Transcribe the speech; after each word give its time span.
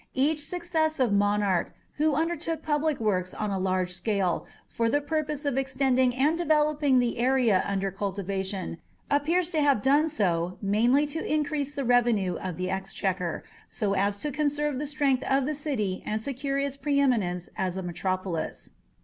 Each 0.15 0.43
successive 0.43 1.13
monarch 1.13 1.75
who 1.97 2.15
undertook 2.15 2.63
public 2.63 2.99
works 2.99 3.35
on 3.35 3.51
a 3.51 3.59
large 3.59 3.93
scale 3.93 4.47
for 4.65 4.89
the 4.89 4.99
purpose 4.99 5.45
of 5.45 5.59
extending 5.59 6.15
and 6.15 6.35
developing 6.35 6.97
the 6.97 7.19
area 7.19 7.61
under 7.67 7.91
cultivation, 7.91 8.79
appears 9.11 9.51
to 9.51 9.61
have 9.61 9.83
done 9.83 10.09
so 10.09 10.57
mainly 10.59 11.05
to 11.05 11.23
increase 11.23 11.75
the 11.75 11.85
revenue 11.85 12.33
of 12.41 12.57
the 12.57 12.71
exchequer, 12.71 13.43
so 13.67 13.93
as 13.93 14.17
to 14.21 14.31
conserve 14.31 14.79
the 14.79 14.87
strength 14.87 15.23
of 15.29 15.45
the 15.45 15.53
city 15.53 16.01
and 16.03 16.19
secure 16.19 16.57
its 16.57 16.77
pre 16.77 16.99
eminence 16.99 17.49
as 17.55 17.77
a 17.77 17.83
metropolis. 17.83 18.71